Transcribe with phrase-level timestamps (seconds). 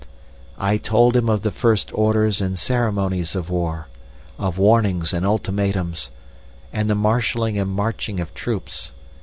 [0.57, 3.87] "I told him of the first orders and ceremonies of war,
[4.39, 6.09] of warnings and ultimatums,
[6.73, 8.93] and the marshalling and marching of troops.